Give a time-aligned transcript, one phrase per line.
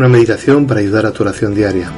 [0.00, 1.92] Una meditación para ayudar a tu oración diaria.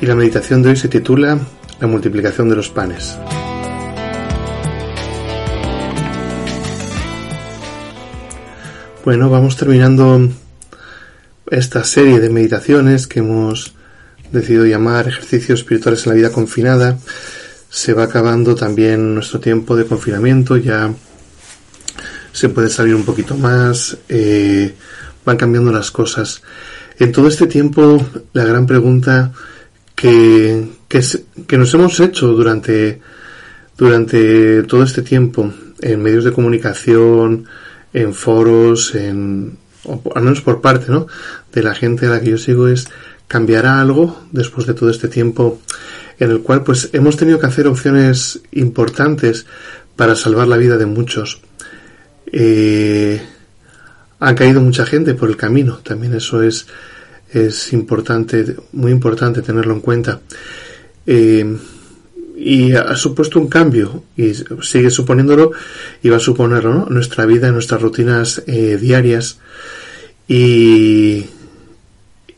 [0.00, 1.38] Y la meditación de hoy se titula
[1.78, 3.18] La multiplicación de los panes.
[9.04, 10.26] Bueno, vamos terminando
[11.50, 13.74] esta serie de meditaciones que hemos
[14.32, 16.96] decidido llamar ejercicios espirituales en la vida confinada.
[17.68, 20.94] Se va acabando también nuestro tiempo de confinamiento, ya
[22.34, 24.74] se puede salir un poquito más, eh,
[25.24, 26.42] van cambiando las cosas.
[26.98, 29.32] En todo este tiempo, la gran pregunta
[29.94, 33.00] que, que, nos hemos hecho durante,
[33.78, 37.46] durante todo este tiempo en medios de comunicación,
[37.92, 39.56] en foros, en,
[40.14, 41.06] al menos por parte ¿no?
[41.52, 42.88] de la gente a la que yo sigo es
[43.28, 45.60] ¿cambiará algo después de todo este tiempo
[46.18, 49.46] en el cual pues hemos tenido que hacer opciones importantes
[49.94, 51.40] para salvar la vida de muchos?
[52.36, 53.22] Eh,
[54.18, 55.78] han caído mucha gente por el camino.
[55.84, 56.66] También eso es,
[57.32, 60.20] es importante, muy importante tenerlo en cuenta.
[61.06, 61.56] Eh,
[62.36, 64.32] y ha supuesto un cambio y
[64.62, 65.52] sigue suponiéndolo
[66.02, 69.38] y va a suponerlo nuestra vida, nuestras rutinas eh, diarias
[70.26, 71.26] y,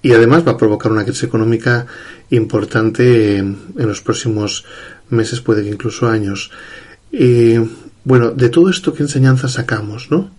[0.02, 1.86] y además va a provocar una crisis económica
[2.28, 4.66] importante en, los próximos
[5.08, 6.50] meses, puede que incluso años.
[8.06, 10.30] Bueno, de todo esto, ¿qué enseñanza sacamos, no?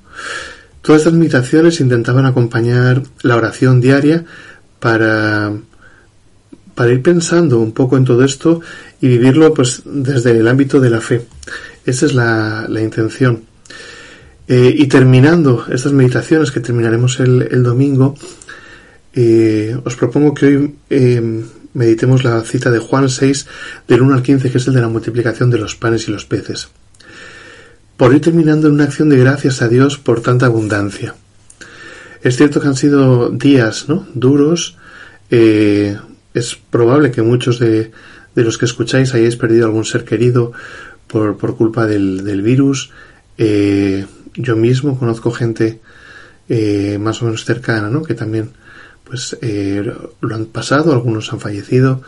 [0.82, 4.24] Todas estas meditaciones intentaban acompañar la oración diaria
[4.80, 5.52] para,
[6.76, 8.62] para ir pensando un poco en todo esto
[9.02, 11.26] y vivirlo pues desde el ámbito de la fe.
[11.86, 13.44] Esa es la, intención.
[14.48, 18.16] Eh, y terminando estas meditaciones que terminaremos el, domingo,
[19.14, 23.46] eh, os propongo que hoy eh, meditemos la cita de Juan 6
[23.90, 26.24] del 1 al 15, que es el de la multiplicación de los panes y los
[26.24, 26.70] peces
[27.98, 31.16] por ir terminando en una acción de gracias a Dios por tanta abundancia.
[32.22, 34.08] Es cierto que han sido días ¿no?
[34.14, 34.78] duros.
[35.32, 35.98] Eh,
[36.34, 37.92] es probable que muchos de,
[38.36, 40.54] los que escucháis hayáis perdido algún ser querido
[41.08, 42.92] por, por culpa del, del virus.
[43.38, 45.80] Eh, yo mismo conozco gente
[46.50, 48.04] eh, más o menos cercana, ¿no?
[48.04, 48.52] Que también,
[49.04, 49.38] pues,
[50.22, 52.04] lo han pasado, algunos han fallecido.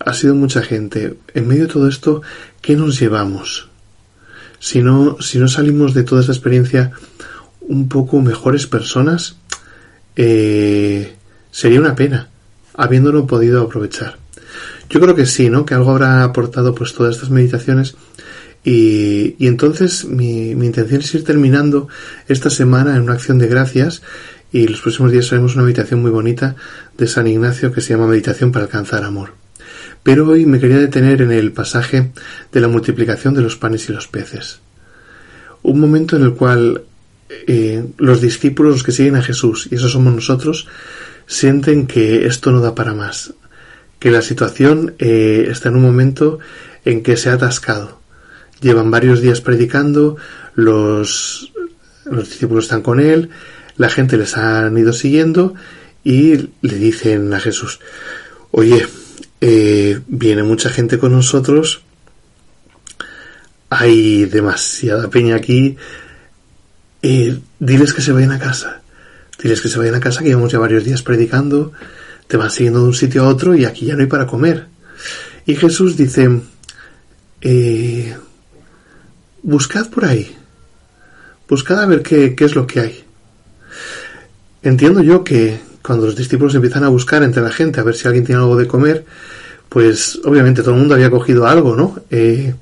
[0.00, 1.16] Ha sido mucha gente.
[1.32, 2.20] En medio de todo esto,
[2.60, 3.68] ¿qué nos llevamos?
[4.64, 6.92] Si no, si no salimos de toda esta experiencia
[7.60, 9.36] un poco mejores personas,
[10.16, 11.16] eh,
[11.50, 12.30] sería una pena,
[12.72, 14.16] habiéndolo podido aprovechar.
[14.88, 15.66] Yo creo que sí, ¿no?
[15.66, 17.94] Que algo habrá aportado pues todas estas meditaciones
[18.64, 21.88] y, entonces mi, mi, intención es ir terminando
[22.26, 24.00] esta semana en una acción de gracias
[24.50, 26.56] y los próximos días haremos una meditación muy bonita
[26.96, 29.43] de San Ignacio que se llama Meditación para alcanzar amor.
[30.04, 32.12] Pero hoy me quería detener en el pasaje
[32.52, 34.60] de la multiplicación de los panes y los peces.
[35.62, 36.82] Un momento en el cual
[37.46, 40.68] eh, los discípulos, los que siguen a Jesús, y esos somos nosotros,
[41.26, 43.32] sienten que esto no da para más,
[43.98, 46.38] que la situación eh, está en un momento
[46.84, 47.98] en que se ha atascado.
[48.60, 50.18] Llevan varios días predicando,
[50.54, 51.50] los,
[52.04, 53.30] los discípulos están con él,
[53.78, 55.54] la gente les han ido siguiendo
[56.04, 57.80] y le dicen a Jesús,
[58.50, 58.86] oye,
[59.46, 61.82] eh, viene mucha gente con nosotros,
[63.68, 65.76] hay demasiada peña aquí,
[67.02, 68.80] eh, diles que se vayan a casa,
[69.42, 71.72] diles que se vayan a casa, que llevamos ya varios días predicando,
[72.26, 74.64] te van siguiendo de un sitio a otro y aquí ya no hay para comer.
[75.44, 76.40] Y Jesús dice,
[77.42, 78.16] eh,
[79.42, 80.34] buscad por ahí,
[81.46, 83.04] buscad a ver qué, qué es lo que hay.
[84.62, 88.06] Entiendo yo que, cuando los discípulos empiezan a buscar entre la gente a ver si
[88.06, 89.04] alguien tiene algo de comer,
[89.74, 91.96] pues obviamente todo el mundo había cogido algo, ¿no?
[92.08, 92.54] Eh,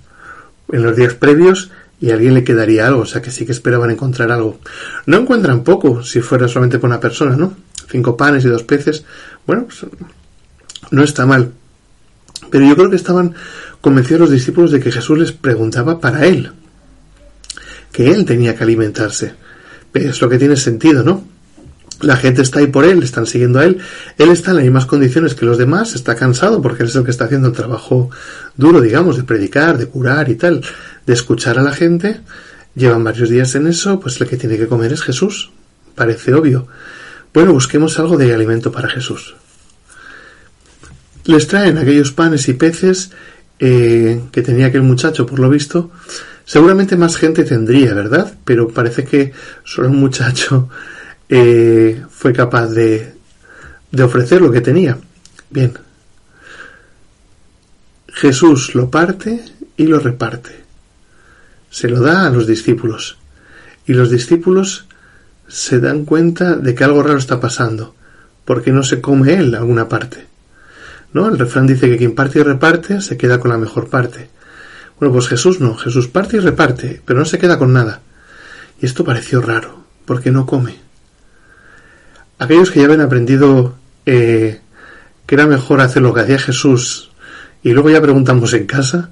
[0.73, 1.71] en los días previos
[2.01, 4.61] y a alguien le quedaría algo, o sea que sí que esperaban encontrar algo.
[5.05, 7.55] No encuentran poco si fuera solamente por una persona, ¿no?
[7.91, 9.05] Cinco panes y dos peces,
[9.47, 9.85] bueno, pues
[10.91, 11.53] no está mal.
[12.51, 13.35] Pero yo creo que estaban
[13.83, 16.51] convencidos los discípulos de que Jesús les preguntaba para él,
[17.93, 19.35] que él tenía que alimentarse.
[19.93, 21.27] Es lo que tiene sentido, ¿no?
[22.03, 23.79] La gente está ahí por él, están siguiendo a él.
[24.19, 27.05] Él está en las mismas condiciones que los demás, está cansado porque él es el
[27.05, 28.11] que está haciendo el trabajo
[28.57, 30.63] duro, digamos, de predicar, de curar y tal,
[31.07, 32.21] de escuchar a la gente.
[32.75, 35.53] Llevan varios días en eso, pues el que tiene que comer es Jesús.
[35.95, 36.67] Parece obvio.
[37.33, 39.37] Bueno, busquemos algo de alimento para Jesús.
[41.25, 43.13] Les traen aquellos panes y peces
[43.61, 45.93] eh, que tenía aquel muchacho, por lo visto.
[46.45, 48.35] Seguramente más gente tendría, ¿verdad?
[48.45, 49.33] Pero parece que
[49.63, 50.69] solo un muchacho
[51.35, 53.15] eh, fue capaz de,
[53.91, 54.99] de ofrecer lo que tenía.
[55.49, 55.73] Bien.
[58.09, 59.43] Jesús lo parte
[59.79, 60.63] y lo reparte.
[61.71, 63.17] Se lo da a los discípulos.
[63.87, 64.85] Y los discípulos
[65.49, 67.95] se dan cuenta de que algo raro está pasando,
[68.45, 70.27] porque no se come él alguna parte.
[71.15, 71.29] ¿No?
[71.29, 74.29] El refrán dice que quien parte y reparte se queda con la mejor parte.
[75.01, 78.03] Bueno, pues Jesús no, Jesús parte y reparte, pero no se queda con nada.
[78.83, 80.92] Y esto pareció raro, porque no come.
[82.43, 84.59] Aquellos que ya habían aprendido eh,
[85.27, 87.13] que era mejor hacer lo que hacía Jesús
[87.63, 89.11] y luego ya preguntamos en casa,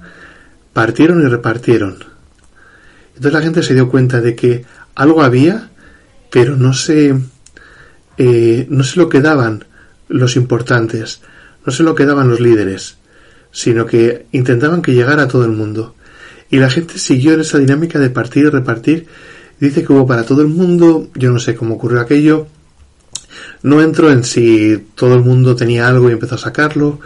[0.73, 2.03] partieron y repartieron.
[3.15, 5.69] Entonces la gente se dio cuenta de que algo había,
[6.29, 7.15] pero no se,
[8.17, 9.63] eh, no se lo quedaban
[10.09, 11.21] los importantes,
[11.65, 12.97] no se lo quedaban los líderes,
[13.53, 15.95] sino que intentaban que llegara a todo el mundo.
[16.49, 19.07] Y la gente siguió en esa dinámica de partir y repartir.
[19.57, 22.47] Dice que hubo para todo el mundo, yo no sé cómo ocurrió aquello,
[23.63, 26.99] no entro en si todo el mundo tenía algo y empezó a sacarlo,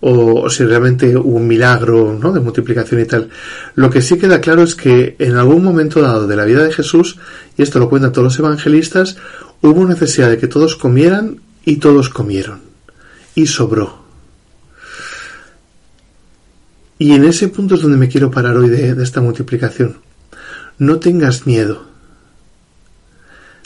[0.00, 2.32] o, si realmente hubo un milagro ¿no?
[2.32, 3.30] de multiplicación y tal.
[3.74, 6.72] Lo que sí queda claro es que en algún momento dado de la vida de
[6.72, 7.18] Jesús,
[7.56, 9.16] y esto lo cuentan todos los evangelistas,
[9.60, 12.60] hubo necesidad de que todos comieran y todos comieron.
[13.34, 14.06] Y sobró.
[16.98, 19.98] Y en ese punto es donde me quiero parar hoy de, de esta multiplicación.
[20.78, 21.86] No tengas miedo.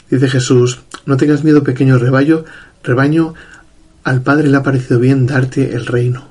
[0.09, 2.45] Dice Jesús, no tengas miedo, pequeño rebaño,
[2.83, 3.33] rebaño,
[4.03, 6.27] al Padre le ha parecido bien darte el reino.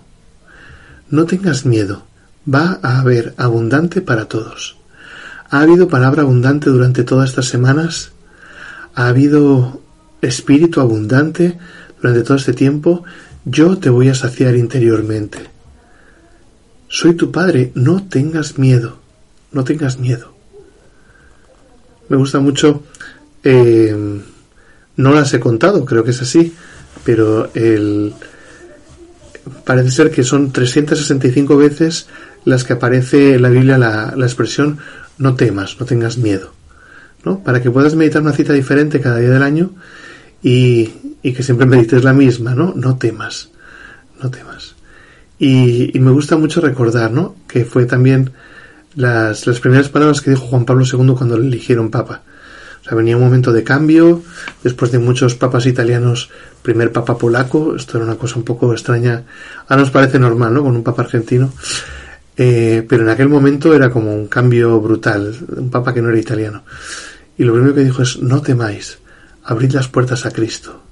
[1.11, 2.05] No tengas miedo,
[2.53, 4.77] va a haber abundante para todos.
[5.51, 8.13] Ha habido palabra abundante durante todas estas semanas,
[8.95, 9.83] ha habido
[10.23, 11.59] espíritu abundante
[12.01, 13.05] durante todo este tiempo,
[13.45, 15.39] yo te voy a saciar interiormente.
[16.89, 18.99] Soy tu Padre, no tengas miedo,
[19.51, 20.35] no tengas miedo.
[22.09, 22.83] Me gusta mucho
[23.45, 24.21] eh,
[24.97, 26.55] no las he contado, creo que es así,
[27.05, 28.15] pero el,
[29.65, 32.07] parece ser que son 365 veces
[32.45, 34.79] las que aparece en la Biblia la, la expresión
[35.19, 36.53] no temas, no tengas miedo,
[37.25, 37.43] ¿no?
[37.43, 39.71] Para que puedas meditar una cita diferente cada día del año
[40.43, 40.93] y,
[41.23, 42.73] y que siempre medites la misma, ¿no?
[42.77, 43.51] No temas,
[44.21, 44.75] no temas.
[45.39, 47.35] Y, me gusta mucho recordar, ¿no?
[47.49, 48.31] Que fue también
[48.95, 52.23] las, las primeras palabras que dijo Juan Pablo II cuando le eligieron papa.
[52.83, 54.23] O sea, venía un momento de cambio,
[54.65, 56.31] después de muchos papas italianos,
[56.63, 59.25] primer papa polaco, esto era una cosa un poco extraña,
[59.69, 60.65] ahora nos parece normal, ¿no?
[60.65, 61.53] Con un papa argentino,
[62.37, 66.19] eh, pero en aquel momento era como un cambio brutal, un papa que no era
[66.19, 66.65] italiano.
[67.39, 68.99] Y lo primero que dijo es, no temáis,
[69.45, 70.83] abrid las puertas a Cristo.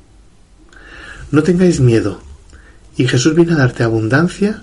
[1.32, 2.20] No tengáis miedo.
[2.96, 4.62] Y Jesús viene a darte abundancia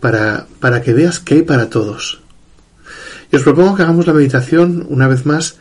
[0.00, 2.20] para, para que veas que hay para todos.
[3.30, 5.56] Y os propongo que hagamos la meditación una vez más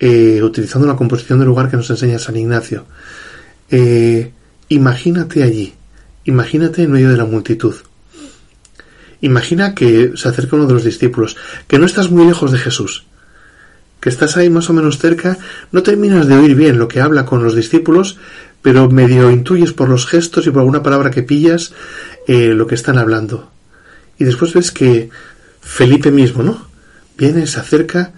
[0.00, 2.84] eh, utilizando la composición del lugar que nos enseña San Ignacio.
[3.70, 4.32] Eh,
[4.68, 5.74] imagínate allí,
[6.24, 7.74] imagínate en medio de la multitud.
[9.20, 11.36] Imagina que se acerca uno de los discípulos,
[11.66, 13.04] que no estás muy lejos de Jesús,
[14.00, 15.38] que estás ahí más o menos cerca,
[15.72, 18.18] no terminas de oír bien lo que habla con los discípulos,
[18.60, 21.72] pero medio intuyes por los gestos y por alguna palabra que pillas
[22.26, 23.50] eh, lo que están hablando.
[24.18, 25.08] Y después ves que
[25.60, 26.66] Felipe mismo, ¿no?
[27.16, 28.12] Viene, se acerca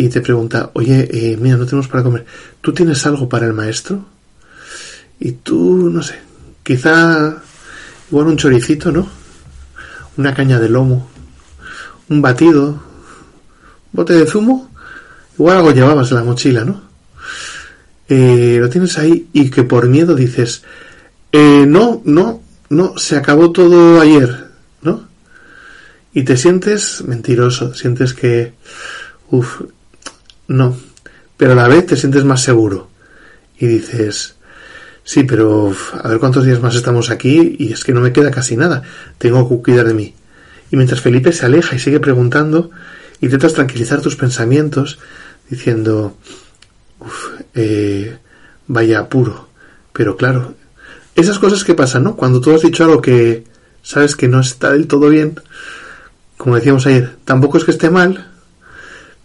[0.00, 2.24] y te pregunta, oye, eh, mira, no tenemos para comer,
[2.62, 4.06] ¿tú tienes algo para el maestro?
[5.18, 6.18] Y tú, no sé,
[6.62, 7.42] quizá
[8.10, 9.06] igual un choricito, ¿no?
[10.16, 11.06] Una caña de lomo,
[12.08, 12.80] un batido, un
[13.92, 14.70] bote de zumo,
[15.38, 16.80] igual algo llevabas en la mochila, ¿no?
[18.08, 20.62] Eh, lo tienes ahí y que por miedo dices,
[21.30, 22.40] eh, no, no,
[22.70, 24.46] no, se acabó todo ayer,
[24.80, 25.06] ¿no?
[26.14, 28.54] Y te sientes mentiroso, sientes que,
[29.30, 29.60] uff,
[30.50, 30.76] no,
[31.36, 32.90] pero a la vez te sientes más seguro
[33.56, 34.34] y dices,
[35.04, 38.32] sí, pero a ver cuántos días más estamos aquí y es que no me queda
[38.32, 38.82] casi nada,
[39.18, 40.14] tengo que cuidar de mí.
[40.72, 42.70] Y mientras Felipe se aleja y sigue preguntando,
[43.20, 44.98] intentas tranquilizar tus pensamientos
[45.48, 46.16] diciendo,
[47.54, 48.18] eh,
[48.66, 49.48] vaya apuro.
[49.92, 50.54] Pero claro,
[51.14, 52.16] esas cosas que pasan, ¿no?
[52.16, 53.44] Cuando tú has dicho algo que
[53.82, 55.40] sabes que no está del todo bien,
[56.36, 58.29] como decíamos ayer, tampoco es que esté mal,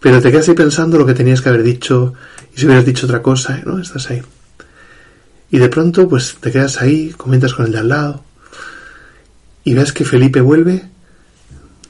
[0.06, 2.14] pero te quedas ahí pensando lo que tenías que haber dicho
[2.54, 3.80] y si hubieras dicho otra cosa, ¿no?
[3.80, 4.22] Estás ahí.
[5.50, 8.22] Y de pronto, pues te quedas ahí, comentas con el de al lado
[9.64, 10.88] y ves que Felipe vuelve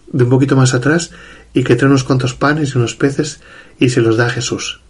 [0.07, 1.11] de un poquito más atrás
[1.53, 3.41] y que trae unos cuantos panes y unos peces
[3.79, 4.81] y se los da a Jesús.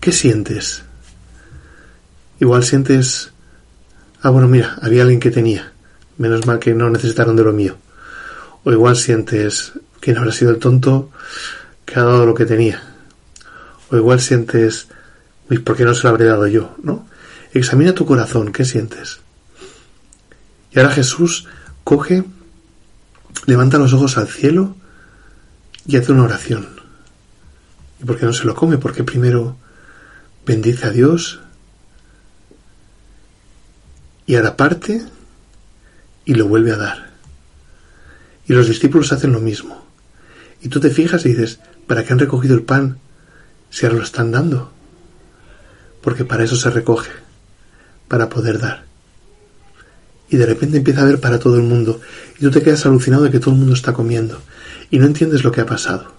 [0.00, 0.82] ¿Qué sientes?
[2.40, 3.30] Igual sientes,
[4.22, 5.72] ah, bueno, mira, había alguien que tenía,
[6.18, 7.76] menos mal que no necesitaron de lo mío.
[8.64, 11.10] O igual sientes, ¿quién habrá sido el tonto
[11.84, 12.82] que ha dado lo que tenía?
[13.90, 14.88] O igual sientes,
[15.64, 16.74] ¿por qué no se lo habré dado yo?
[16.82, 17.06] ¿No?
[17.52, 19.20] Examina tu corazón, ¿qué sientes?
[20.72, 21.46] Y ahora Jesús
[21.84, 22.24] coge,
[23.46, 24.76] levanta los ojos al cielo
[25.86, 26.68] y hace una oración.
[28.00, 28.78] ¿Y por qué no se lo come?
[28.78, 29.56] Porque primero
[30.46, 31.40] bendice a Dios
[34.26, 35.04] y ahora parte
[36.24, 37.10] y lo vuelve a dar.
[38.46, 39.89] Y los discípulos hacen lo mismo.
[40.62, 42.98] Y tú te fijas y dices, ¿para qué han recogido el pan
[43.70, 44.72] si ahora lo están dando?
[46.02, 47.10] Porque para eso se recoge,
[48.08, 48.84] para poder dar.
[50.28, 52.00] Y de repente empieza a ver para todo el mundo.
[52.38, 54.40] Y tú te quedas alucinado de que todo el mundo está comiendo.
[54.90, 56.12] Y no entiendes lo que ha pasado.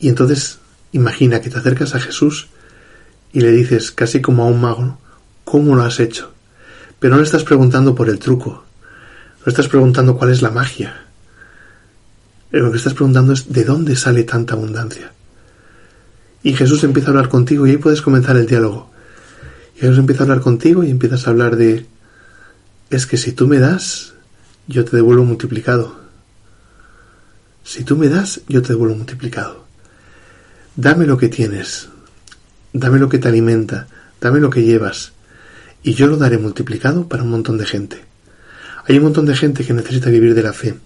[0.00, 0.58] Y entonces
[0.92, 2.48] imagina que te acercas a Jesús
[3.32, 4.98] y le dices, casi como a un mago,
[5.44, 6.32] ¿cómo lo has hecho?
[6.98, 8.64] Pero no le estás preguntando por el truco.
[9.44, 11.07] No estás preguntando cuál es la magia.
[12.50, 15.12] Lo que estás preguntando es de dónde sale tanta abundancia.
[16.42, 18.90] Y Jesús empieza a hablar contigo y ahí puedes comenzar el diálogo.
[19.76, 21.86] Y Jesús empieza a hablar contigo y empiezas a hablar de,
[22.90, 24.14] es que si tú me das,
[24.66, 25.98] yo te devuelvo multiplicado.
[27.64, 29.64] Si tú me das, yo te devuelvo multiplicado.
[30.74, 31.88] Dame lo que tienes,
[32.72, 33.88] dame lo que te alimenta,
[34.20, 35.12] dame lo que llevas,
[35.82, 38.04] y yo lo daré multiplicado para un montón de gente.
[38.86, 40.78] Hay un montón de gente que necesita vivir de la fe.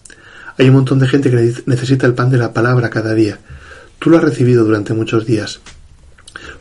[0.59, 3.38] Hay un montón de gente que necesita el pan de la palabra cada día.
[3.99, 5.61] Tú lo has recibido durante muchos días.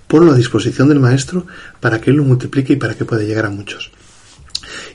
[0.07, 1.45] Ponlo a disposición del Maestro
[1.79, 3.91] para que Él lo multiplique y para que pueda llegar a muchos.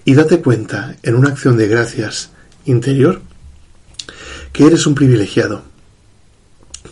[0.04, 2.30] Y date cuenta, en una acción de gracias
[2.64, 3.20] interior,
[4.52, 5.62] que eres un privilegiado,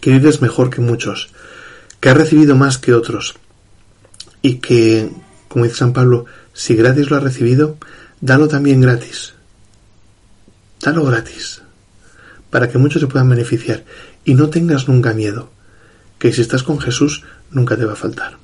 [0.01, 1.31] que eres mejor que muchos,
[2.01, 3.37] que has recibido más que otros,
[4.43, 5.11] y que,
[5.49, 7.79] como dice San Pablo, si gratis lo has recibido,
[8.21, 9.33] dalo también gratis.
[10.81, 11.63] Dalo gratis
[12.55, 13.83] para que muchos se puedan beneficiar
[14.25, 15.51] y no tengas nunca miedo,
[16.21, 18.44] que si estás con Jesús nunca te va a faltar.